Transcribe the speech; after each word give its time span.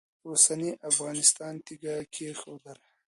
د 0.21 0.23
اوسني 0.29 0.71
افغانستان 0.89 1.53
تیږه 1.65 1.95
کښېښودله. 2.13 2.85